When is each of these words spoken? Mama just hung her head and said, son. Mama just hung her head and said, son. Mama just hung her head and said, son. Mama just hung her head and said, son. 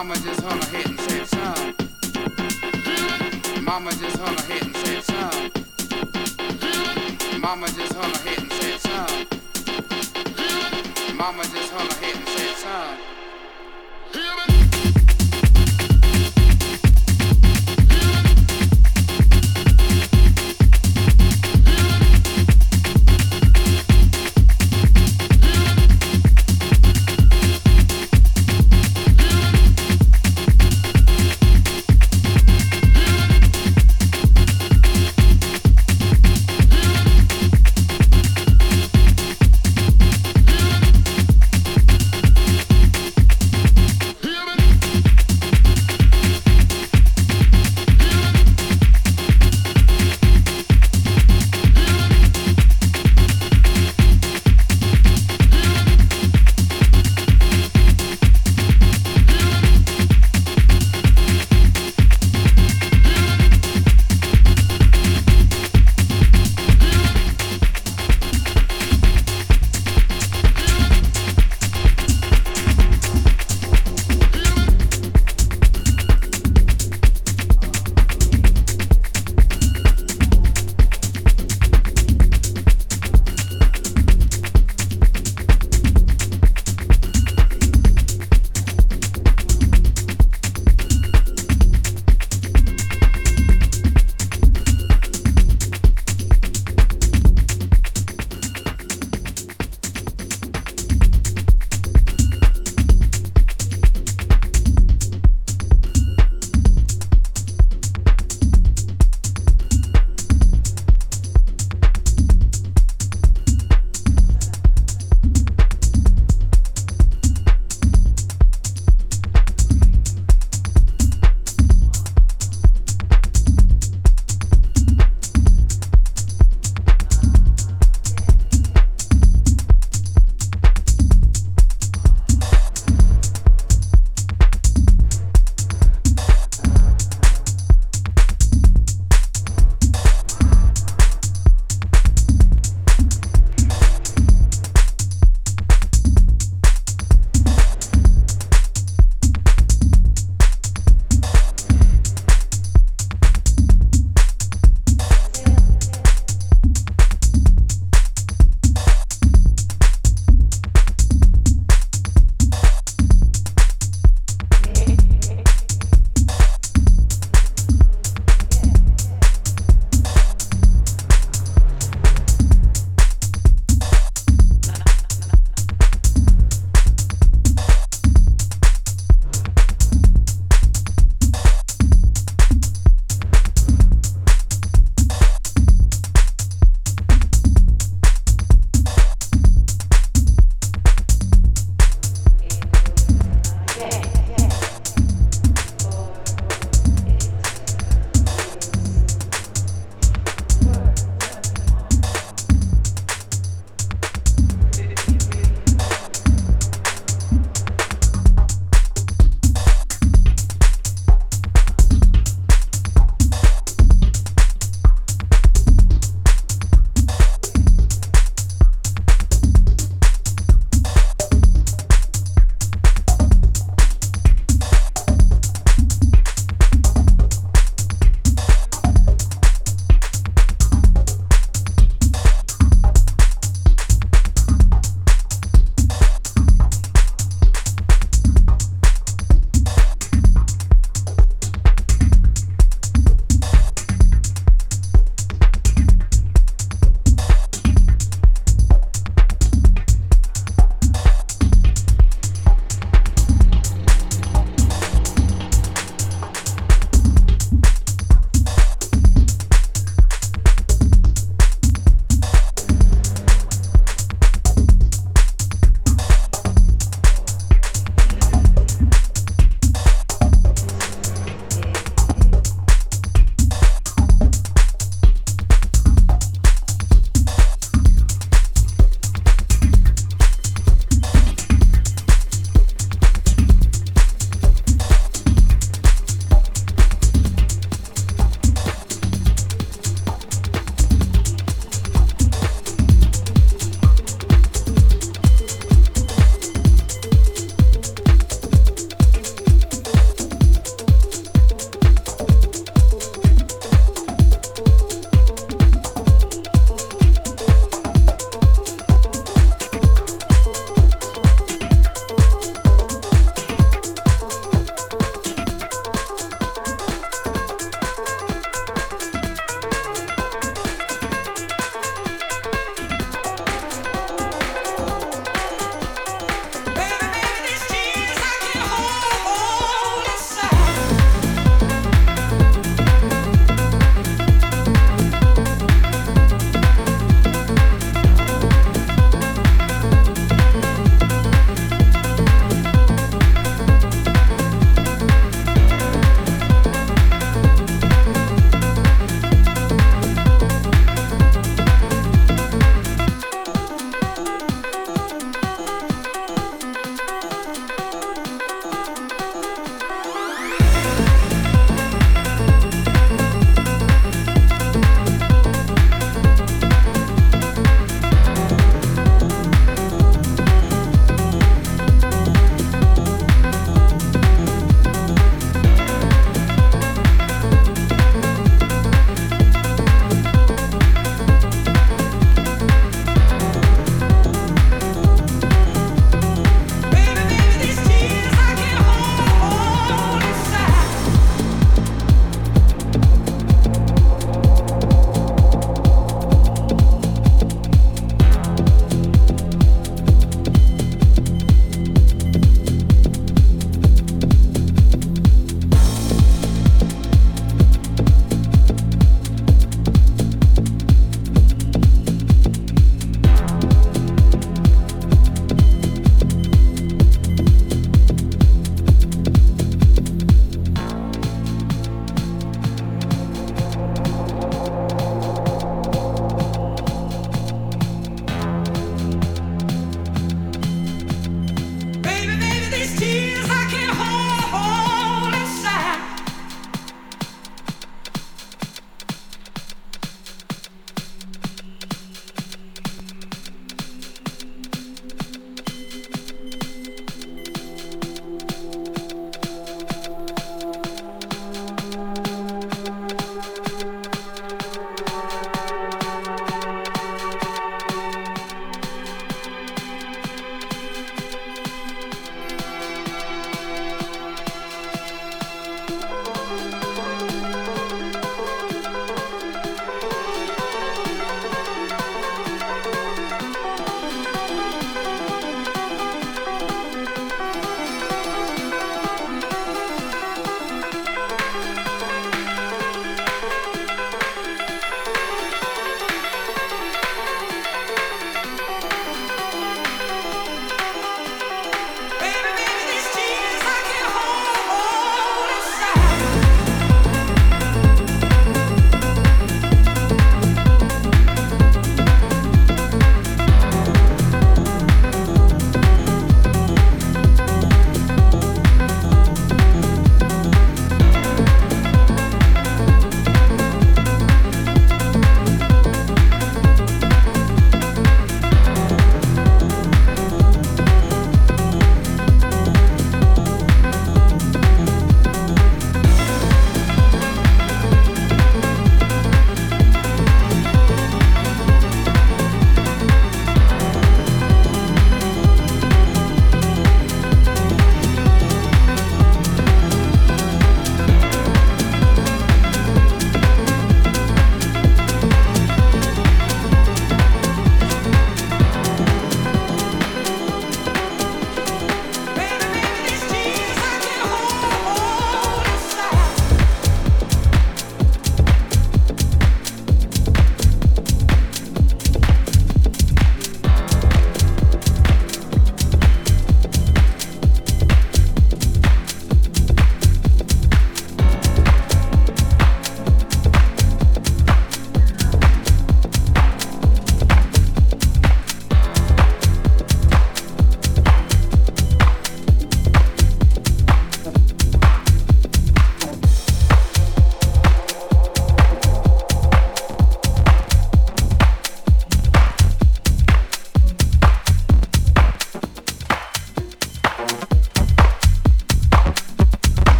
Mama 0.00 0.14
just 0.14 0.40
hung 0.40 0.58
her 0.58 0.66
head 0.78 0.86
and 0.86 0.98
said, 0.98 1.26
son. 1.28 1.74
Mama 3.62 3.90
just 3.90 4.16
hung 4.16 4.34
her 4.34 4.42
head 4.44 4.62
and 4.62 4.74
said, 4.74 5.04
son. 5.04 5.50
Mama 7.38 7.66
just 7.66 7.92
hung 7.92 8.10
her 8.10 8.18
head 8.26 8.38
and 8.38 8.50
said, 8.50 8.80
son. 8.80 9.26
Mama 11.14 11.42
just 11.42 11.70
hung 11.70 11.86
her 11.86 11.96
head 11.96 12.16
and 12.16 12.28
said, 12.28 12.56
son. 12.56 13.19